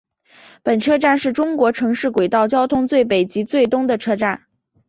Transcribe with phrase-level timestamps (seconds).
[0.63, 4.47] 本车站是中国城市轨道交通最北及最东的车站。